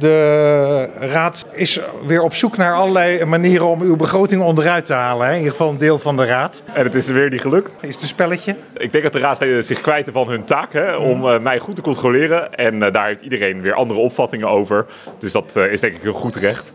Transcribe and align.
De 0.00 0.53
raad 0.98 1.46
is 1.52 1.80
weer 2.04 2.22
op 2.22 2.34
zoek 2.34 2.56
naar 2.56 2.74
allerlei 2.74 3.24
manieren 3.24 3.66
om 3.66 3.80
uw 3.80 3.96
begroting 3.96 4.42
onderuit 4.42 4.84
te 4.84 4.92
halen. 4.92 5.26
Hè? 5.26 5.32
In 5.32 5.38
ieder 5.38 5.52
geval 5.52 5.70
een 5.70 5.78
deel 5.78 5.98
van 5.98 6.16
de 6.16 6.24
raad. 6.24 6.62
En 6.72 6.84
het 6.84 6.94
is 6.94 7.08
weer 7.08 7.30
niet 7.30 7.40
gelukt. 7.40 7.74
Is 7.80 7.94
het 7.94 8.02
een 8.02 8.08
spelletje? 8.08 8.56
Ik 8.76 8.92
denk 8.92 9.04
dat 9.04 9.12
de 9.12 9.18
raadsleden 9.18 9.64
zich 9.64 9.80
kwijten 9.80 10.12
van 10.12 10.28
hun 10.28 10.44
taak 10.44 10.72
hè, 10.72 10.96
om 10.96 11.24
uh, 11.24 11.38
mij 11.38 11.58
goed 11.58 11.76
te 11.76 11.82
controleren. 11.82 12.54
En 12.54 12.74
uh, 12.74 12.92
daar 12.92 13.06
heeft 13.06 13.20
iedereen 13.20 13.60
weer 13.60 13.74
andere 13.74 14.00
opvattingen 14.00 14.48
over. 14.48 14.86
Dus 15.18 15.32
dat 15.32 15.54
uh, 15.56 15.72
is 15.72 15.80
denk 15.80 15.94
ik 15.94 16.02
heel 16.02 16.12
goed 16.12 16.36
recht. 16.36 16.72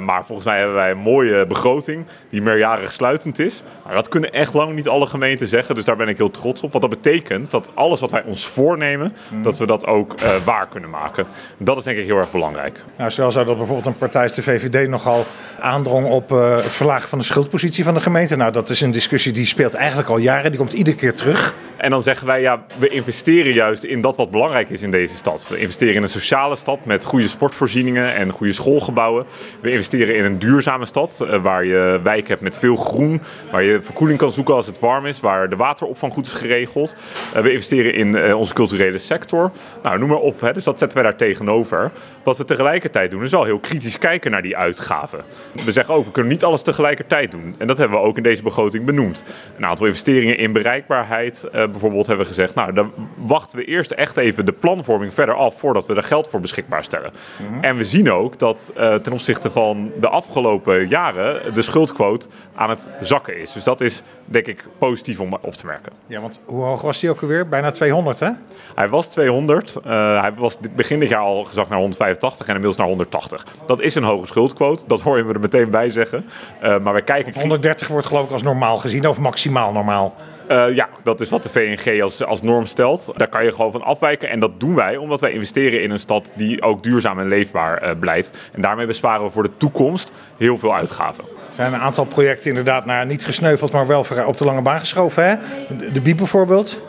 maar 0.00 0.24
volgens 0.24 0.46
mij 0.46 0.56
hebben 0.56 0.76
wij 0.76 0.90
een 0.90 0.98
mooie 0.98 1.46
begroting 1.46 2.06
die 2.30 2.42
meerjarig 2.42 2.92
sluitend 2.92 3.38
is. 3.38 3.62
Maar 3.84 3.94
dat 3.94 4.08
kunnen 4.08 4.32
echt 4.32 4.54
lang 4.54 4.74
niet 4.74 4.88
alle 4.88 5.06
gemeenten 5.06 5.48
zeggen. 5.48 5.74
Dus 5.74 5.84
daar 5.84 5.96
ben 5.96 6.08
ik 6.08 6.16
heel 6.16 6.30
trots 6.30 6.62
op. 6.62 6.72
Want 6.72 6.90
dat 6.90 7.02
betekent 7.02 7.50
dat 7.50 7.70
alles 7.74 8.00
wat 8.00 8.10
wij 8.10 8.22
ons 8.26 8.46
voornemen, 8.46 9.12
mm. 9.28 9.42
dat 9.42 9.58
we 9.58 9.66
dat 9.66 9.86
ook 9.86 10.14
waar 10.44 10.68
kunnen 10.68 10.90
maken. 10.90 11.26
Dat 11.58 11.76
is 11.76 11.84
denk 11.84 11.98
ik 11.98 12.04
heel 12.04 12.16
erg 12.16 12.30
belangrijk. 12.30 12.80
Nou, 12.96 13.10
zou 13.32 13.46
dat 13.46 13.56
bijvoorbeeld 13.56 13.86
een 13.86 13.98
partij 13.98 14.22
als 14.22 14.32
de 14.32 14.42
VVD 14.42 14.88
nogal 14.88 15.26
aandrong 15.60 16.06
op 16.06 16.28
het 16.30 16.72
verlagen 16.72 17.08
van 17.08 17.18
de 17.18 17.24
schuldpositie 17.24 17.84
van 17.84 17.94
de 17.94 18.00
gemeente. 18.00 18.36
Nou, 18.36 18.52
dat 18.52 18.70
is 18.70 18.80
een 18.80 18.90
discussie 18.90 19.32
die 19.32 19.46
speelt 19.46 19.74
eigenlijk 19.74 20.08
al 20.08 20.18
jaren. 20.18 20.50
Die 20.50 20.60
komt 20.60 20.72
iedere 20.72 20.96
keer 20.96 21.14
terug. 21.14 21.54
En 21.78 21.90
dan 21.90 22.02
zeggen 22.02 22.26
wij, 22.26 22.40
ja, 22.40 22.64
we 22.78 22.88
investeren 22.88 23.52
juist 23.52 23.84
in 23.84 24.00
dat 24.00 24.16
wat 24.16 24.30
belangrijk 24.30 24.70
is 24.70 24.82
in 24.82 24.90
deze 24.90 25.14
stad. 25.14 25.48
We 25.48 25.58
investeren 25.58 25.94
in 25.94 26.02
een 26.02 26.08
sociale 26.08 26.56
stad 26.56 26.84
met 26.84 27.04
goede 27.04 27.28
sportvoorzieningen 27.28 28.14
en 28.14 28.30
goede 28.30 28.52
schoolgebouwen. 28.52 29.26
We 29.60 29.70
investeren 29.70 30.16
in 30.16 30.24
een 30.24 30.38
duurzame 30.38 30.86
stad 30.86 31.20
uh, 31.22 31.42
waar 31.42 31.64
je 31.64 32.00
wijk 32.02 32.28
hebt 32.28 32.40
met 32.40 32.58
veel 32.58 32.76
groen, 32.76 33.20
waar 33.50 33.62
je 33.62 33.82
verkoeling 33.82 34.18
kan 34.18 34.32
zoeken 34.32 34.54
als 34.54 34.66
het 34.66 34.78
warm 34.78 35.06
is, 35.06 35.20
waar 35.20 35.48
de 35.48 35.56
wateropvang 35.56 36.12
goed 36.12 36.26
is 36.26 36.32
geregeld. 36.32 36.96
Uh, 37.36 37.42
we 37.42 37.52
investeren 37.52 37.94
in 37.94 38.16
uh, 38.16 38.38
onze 38.38 38.54
culturele 38.54 38.98
sector. 38.98 39.50
Nou, 39.82 39.98
noem 39.98 40.08
maar 40.08 40.18
op. 40.18 40.40
Hè. 40.40 40.52
Dus 40.52 40.64
dat 40.64 40.78
zetten 40.78 40.98
wij 40.98 41.10
daar 41.10 41.18
tegenover. 41.18 41.90
Wat 42.22 42.36
we 42.36 42.44
tegelijkertijd 42.44 43.10
doen, 43.10 43.22
is 43.22 43.30
wel 43.30 43.44
heel 43.44 43.58
kritisch 43.58 43.98
kijken 43.98 44.30
naar 44.30 44.42
die 44.42 44.56
uitgaven. 44.56 45.24
We 45.64 45.72
zeggen 45.72 45.94
ook, 45.94 46.04
we 46.04 46.10
kunnen 46.10 46.32
niet 46.32 46.44
alles 46.44 46.62
tegelijkertijd 46.62 47.30
doen. 47.30 47.54
En 47.58 47.66
dat 47.66 47.78
hebben 47.78 47.98
we 47.98 48.04
ook 48.04 48.16
in 48.16 48.22
deze 48.22 48.42
begroting 48.42 48.84
benoemd. 48.84 49.24
Een 49.56 49.66
aantal 49.66 49.86
investeringen 49.86 50.36
in 50.38 50.52
bereikbaarheid 50.52 51.48
bijvoorbeeld 51.70 52.06
hebben 52.06 52.26
we 52.26 52.32
gezegd, 52.32 52.54
nou 52.54 52.72
dan 52.72 52.92
wachten 53.16 53.58
we 53.58 53.64
eerst 53.64 53.90
echt 53.90 54.16
even 54.16 54.46
de 54.46 54.52
planvorming 54.52 55.14
verder 55.14 55.34
af 55.34 55.58
voordat 55.58 55.86
we 55.86 55.94
er 55.94 56.02
geld 56.02 56.28
voor 56.28 56.40
beschikbaar 56.40 56.84
stellen. 56.84 57.12
Mhm. 57.36 57.64
En 57.64 57.76
we 57.76 57.84
zien 57.84 58.10
ook 58.10 58.38
dat 58.38 58.72
uh, 58.76 58.94
ten 58.94 59.12
opzichte 59.12 59.50
van 59.50 59.92
de 60.00 60.08
afgelopen 60.08 60.88
jaren 60.88 61.54
de 61.54 61.62
schuldquote 61.62 62.28
aan 62.54 62.70
het 62.70 62.88
zakken 63.00 63.40
is. 63.40 63.52
Dus 63.52 63.64
dat 63.64 63.80
is 63.80 64.02
denk 64.24 64.46
ik 64.46 64.64
positief 64.78 65.20
om 65.20 65.32
op 65.40 65.54
te 65.54 65.66
merken. 65.66 65.92
Ja, 66.06 66.20
want 66.20 66.40
hoe 66.44 66.62
hoog 66.64 66.80
was 66.80 67.00
die 67.00 67.10
ook 67.10 67.22
alweer? 67.22 67.48
Bijna 67.48 67.70
200 67.70 68.20
hè? 68.20 68.30
Hij 68.74 68.88
was 68.88 69.08
200. 69.08 69.76
Uh, 69.76 70.20
hij 70.20 70.34
was 70.34 70.58
begin 70.76 71.00
dit 71.00 71.08
jaar 71.08 71.20
al 71.20 71.44
gezakt 71.44 71.68
naar 71.68 71.78
185 71.78 72.40
en 72.40 72.46
inmiddels 72.46 72.76
naar 72.76 72.86
180. 72.86 73.46
Dat 73.66 73.80
is 73.80 73.94
een 73.94 74.02
hoge 74.02 74.26
schuldquote, 74.26 74.84
dat 74.86 75.00
hoor 75.00 75.16
je 75.16 75.24
me 75.24 75.32
er 75.32 75.40
meteen 75.40 75.70
bij 75.70 75.90
zeggen. 75.90 76.24
Uh, 76.62 76.78
maar 76.78 76.92
wij 76.92 77.02
kijken... 77.02 77.40
130 77.40 77.88
wordt 77.88 78.06
geloof 78.06 78.24
ik 78.24 78.32
als 78.32 78.42
normaal 78.42 78.76
gezien 78.76 79.08
of 79.08 79.18
maximaal 79.18 79.72
normaal. 79.72 80.14
Uh, 80.50 80.74
ja, 80.74 80.88
dat 81.02 81.20
is 81.20 81.28
wat 81.28 81.42
de 81.42 81.48
VNG 81.48 82.02
als, 82.02 82.24
als 82.24 82.42
norm 82.42 82.66
stelt. 82.66 83.12
Daar 83.16 83.28
kan 83.28 83.44
je 83.44 83.52
gewoon 83.52 83.72
van 83.72 83.82
afwijken. 83.82 84.28
En 84.28 84.40
dat 84.40 84.60
doen 84.60 84.74
wij 84.74 84.96
omdat 84.96 85.20
wij 85.20 85.32
investeren 85.32 85.82
in 85.82 85.90
een 85.90 85.98
stad 85.98 86.32
die 86.36 86.62
ook 86.62 86.82
duurzaam 86.82 87.18
en 87.18 87.28
leefbaar 87.28 87.84
uh, 87.84 87.90
blijft. 87.98 88.48
En 88.52 88.60
daarmee 88.60 88.86
besparen 88.86 89.24
we 89.24 89.30
voor 89.30 89.42
de 89.42 89.56
toekomst 89.56 90.12
heel 90.36 90.58
veel 90.58 90.74
uitgaven. 90.74 91.24
Er 91.24 91.54
zijn 91.54 91.72
een 91.72 91.80
aantal 91.80 92.04
projecten 92.04 92.48
inderdaad 92.48 92.84
nou, 92.84 93.06
niet 93.06 93.24
gesneuveld, 93.24 93.72
maar 93.72 93.86
wel 93.86 94.04
op 94.26 94.36
de 94.36 94.44
lange 94.44 94.62
baan 94.62 94.80
geschoven. 94.80 95.24
Hè? 95.24 95.36
De, 95.76 95.92
de 95.92 96.00
BIEB 96.00 96.16
bijvoorbeeld. 96.16 96.82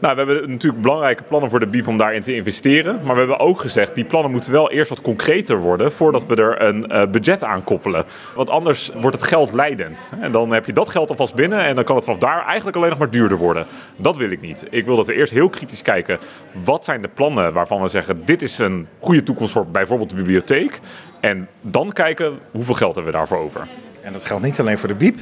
Nou, 0.00 0.16
we 0.16 0.22
hebben 0.22 0.50
natuurlijk 0.50 0.82
belangrijke 0.82 1.22
plannen 1.22 1.50
voor 1.50 1.60
de 1.60 1.66
BIEB 1.66 1.88
om 1.88 1.98
daarin 1.98 2.22
te 2.22 2.34
investeren. 2.34 2.94
Maar 2.94 3.12
we 3.12 3.18
hebben 3.18 3.38
ook 3.38 3.60
gezegd, 3.60 3.94
die 3.94 4.04
plannen 4.04 4.30
moeten 4.30 4.52
wel 4.52 4.70
eerst 4.70 4.88
wat 4.88 5.00
concreter 5.00 5.58
worden 5.58 5.92
voordat 5.92 6.26
we 6.26 6.36
er 6.36 6.62
een 6.62 6.92
uh, 6.92 7.06
budget 7.06 7.44
aan 7.44 7.64
koppelen. 7.64 8.04
Want 8.34 8.50
anders 8.50 8.90
wordt 9.00 9.16
het 9.16 9.26
geld 9.26 9.52
leidend. 9.52 10.10
En 10.20 10.32
dan 10.32 10.52
heb 10.52 10.66
je 10.66 10.72
dat 10.72 10.88
geld 10.88 11.10
alvast 11.10 11.34
binnen 11.34 11.64
en 11.64 11.74
dan 11.74 11.84
kan 11.84 11.96
het 11.96 12.04
vanaf 12.04 12.20
daar 12.20 12.44
eigenlijk 12.46 12.76
alleen 12.76 12.88
nog 12.90 12.98
maar 12.98 13.10
duurder 13.10 13.38
worden. 13.38 13.66
Dat 13.96 14.16
wil 14.16 14.30
ik 14.30 14.40
niet. 14.40 14.66
Ik 14.70 14.84
wil 14.84 14.96
dat 14.96 15.06
we 15.06 15.14
eerst 15.14 15.32
heel 15.32 15.48
kritisch 15.48 15.82
kijken, 15.82 16.18
wat 16.64 16.84
zijn 16.84 17.02
de 17.02 17.08
plannen 17.08 17.52
waarvan 17.52 17.82
we 17.82 17.88
zeggen, 17.88 18.22
dit 18.24 18.42
is 18.42 18.58
een 18.58 18.86
goede 18.98 19.22
toekomst 19.22 19.52
voor 19.52 19.66
bijvoorbeeld 19.66 20.10
de 20.10 20.16
bibliotheek. 20.16 20.80
En 21.20 21.48
dan 21.60 21.92
kijken, 21.92 22.38
hoeveel 22.50 22.74
geld 22.74 22.94
hebben 22.94 23.12
we 23.12 23.18
daarvoor 23.18 23.38
over. 23.38 23.66
En 24.02 24.12
dat 24.12 24.24
geldt 24.24 24.44
niet 24.44 24.60
alleen 24.60 24.78
voor 24.78 24.88
de 24.88 24.94
BIEB, 24.94 25.18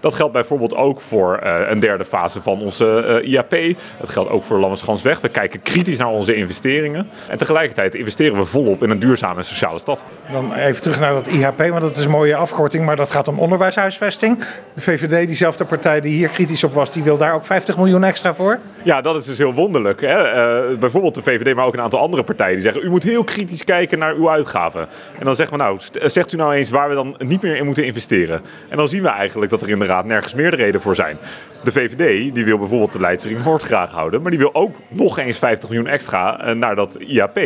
dat 0.00 0.14
geldt 0.14 0.32
bijvoorbeeld 0.32 0.74
ook 0.74 1.00
voor 1.00 1.40
uh, 1.44 1.56
een 1.68 1.80
derde 1.80 2.04
fase 2.04 2.42
van 2.42 2.60
onze 2.60 3.20
uh, 3.22 3.32
IAP. 3.32 3.76
Dat 4.00 4.08
geldt 4.08 4.30
ook 4.30 4.42
voor 4.42 4.58
Lammerschansweg. 4.58 5.20
We 5.20 5.28
kijken 5.28 5.62
kritisch 5.62 5.98
naar 5.98 6.08
onze 6.08 6.34
investeringen. 6.34 7.08
En 7.28 7.38
tegelijkertijd 7.38 7.94
investeren 7.94 8.36
we 8.36 8.44
volop 8.44 8.82
in 8.82 8.90
een 8.90 8.98
duurzame 8.98 9.36
en 9.36 9.44
sociale 9.44 9.78
stad. 9.78 10.04
Dan 10.32 10.52
even 10.54 10.82
terug 10.82 11.00
naar 11.00 11.12
dat 11.12 11.26
IHP, 11.26 11.58
want 11.58 11.80
dat 11.80 11.96
is 11.96 12.04
een 12.04 12.10
mooie 12.10 12.36
afkorting. 12.36 12.84
Maar 12.84 12.96
dat 12.96 13.10
gaat 13.10 13.28
om 13.28 13.38
onderwijshuisvesting. 13.38 14.38
De 14.74 14.80
VVD, 14.80 15.26
diezelfde 15.26 15.64
partij 15.64 16.00
die 16.00 16.14
hier 16.14 16.28
kritisch 16.28 16.64
op 16.64 16.72
was, 16.72 16.90
die 16.90 17.02
wil 17.02 17.16
daar 17.16 17.34
ook 17.34 17.44
50 17.44 17.76
miljoen 17.76 18.04
extra 18.04 18.34
voor. 18.34 18.58
Ja, 18.82 19.00
dat 19.00 19.16
is 19.16 19.24
dus 19.24 19.38
heel 19.38 19.54
wonderlijk. 19.54 20.00
Hè? 20.00 20.34
Uh, 20.70 20.78
bijvoorbeeld 20.78 21.14
de 21.14 21.22
VVD, 21.22 21.54
maar 21.54 21.64
ook 21.64 21.74
een 21.74 21.80
aantal 21.80 22.00
andere 22.00 22.22
partijen 22.22 22.54
die 22.54 22.62
zeggen... 22.62 22.84
u 22.84 22.90
moet 22.90 23.02
heel 23.02 23.24
kritisch 23.24 23.64
kijken 23.64 23.98
naar 23.98 24.14
uw 24.14 24.30
uitgaven. 24.30 24.88
En 25.18 25.24
dan 25.24 25.36
zeggen 25.36 25.56
we 25.56 25.62
nou, 25.62 25.78
zegt 25.92 26.32
u 26.32 26.36
nou 26.36 26.54
eens 26.54 26.70
waar 26.70 26.88
we 26.88 26.94
dan 26.94 27.14
niet 27.18 27.42
meer 27.42 27.56
in 27.56 27.64
moeten 27.64 27.84
investeren. 27.84 28.42
En 28.68 28.76
dan 28.76 28.88
zien 28.88 29.02
we 29.02 29.08
eigenlijk 29.08 29.50
dat 29.50 29.62
er 29.62 29.70
inderdaad 29.84 30.06
nergens 30.06 30.34
meerderheden 30.34 30.80
voor 30.80 30.94
zijn. 30.94 31.18
De 31.64 31.72
VVD 31.72 32.34
die 32.34 32.44
wil 32.44 32.58
bijvoorbeeld 32.58 32.92
de 32.92 33.00
Leidse 33.00 33.28
Ring 33.28 33.40
graag 33.44 33.90
houden, 33.90 34.22
maar 34.22 34.30
die 34.30 34.40
wil 34.40 34.54
ook 34.54 34.76
nog 34.88 35.18
eens 35.18 35.38
50 35.38 35.68
miljoen 35.68 35.88
extra 35.88 36.40
eh, 36.40 36.54
naar 36.54 36.76
dat 36.76 36.94
IAP. 36.94 37.38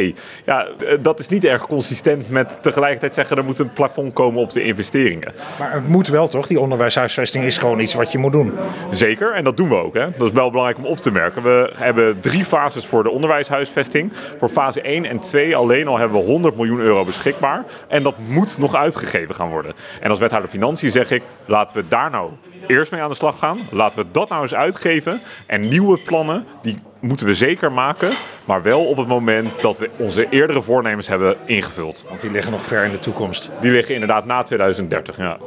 Ja, 0.44 0.66
eh, 0.66 0.98
dat 1.00 1.18
is 1.18 1.28
niet 1.28 1.44
erg 1.44 1.66
consistent 1.66 2.30
met 2.30 2.58
tegelijkertijd 2.62 3.14
zeggen 3.14 3.36
er 3.36 3.44
moet 3.44 3.58
een 3.58 3.72
plafond 3.72 4.12
komen 4.12 4.40
op 4.40 4.52
de 4.52 4.62
investeringen. 4.62 5.32
Maar 5.58 5.72
het 5.72 5.88
moet 5.88 6.08
wel 6.08 6.28
toch? 6.28 6.46
Die 6.46 6.60
onderwijshuisvesting 6.60 7.44
is 7.44 7.58
gewoon 7.58 7.80
iets 7.80 7.94
wat 7.94 8.12
je 8.12 8.18
moet 8.18 8.32
doen. 8.32 8.52
Zeker, 8.90 9.32
en 9.32 9.44
dat 9.44 9.56
doen 9.56 9.68
we 9.68 9.74
ook. 9.74 9.94
Hè. 9.94 10.06
Dat 10.16 10.28
is 10.28 10.32
wel 10.32 10.50
belangrijk 10.50 10.78
om 10.78 10.86
op 10.86 10.98
te 10.98 11.10
merken. 11.10 11.42
We 11.42 11.72
hebben 11.76 12.20
drie 12.20 12.44
fases 12.44 12.86
voor 12.86 13.02
de 13.02 13.10
onderwijshuisvesting. 13.10 14.12
Voor 14.38 14.48
fase 14.48 14.80
1 14.80 15.04
en 15.04 15.18
2 15.18 15.56
alleen 15.56 15.88
al 15.88 15.98
hebben 15.98 16.20
we 16.20 16.26
100 16.26 16.56
miljoen 16.56 16.80
euro 16.80 17.04
beschikbaar. 17.04 17.64
En 17.88 18.02
dat 18.02 18.14
moet 18.28 18.58
nog 18.58 18.74
uitgegeven 18.74 19.34
gaan 19.34 19.50
worden. 19.50 19.72
En 20.00 20.10
als 20.10 20.18
wethouder 20.18 20.50
Financiën 20.50 20.90
zeg 20.90 21.10
ik, 21.10 21.22
laten 21.44 21.76
we 21.76 21.88
daar 21.88 22.10
nou 22.28 22.66
eerst 22.66 22.92
mee 22.92 23.00
aan 23.00 23.08
de 23.08 23.14
slag 23.14 23.38
gaan. 23.38 23.58
Laten 23.70 23.98
we 23.98 24.06
dat 24.12 24.28
nou 24.28 24.42
eens 24.42 24.54
uitgeven. 24.54 25.20
En 25.46 25.68
nieuwe 25.68 25.98
plannen, 26.04 26.44
die 26.62 26.78
moeten 27.00 27.26
we 27.26 27.34
zeker 27.34 27.72
maken. 27.72 28.10
Maar 28.44 28.62
wel 28.62 28.84
op 28.84 28.96
het 28.96 29.06
moment 29.06 29.60
dat 29.62 29.78
we 29.78 29.90
onze 29.96 30.28
eerdere 30.28 30.62
voornemens 30.62 31.08
hebben 31.08 31.36
ingevuld. 31.46 32.04
Want 32.08 32.20
die 32.20 32.30
liggen 32.30 32.52
nog 32.52 32.62
ver 32.62 32.84
in 32.84 32.90
de 32.90 32.98
toekomst. 32.98 33.50
Die 33.60 33.70
liggen 33.70 33.94
inderdaad 33.94 34.24
na 34.24 34.42
2030, 34.42 35.16
ja. 35.16 35.38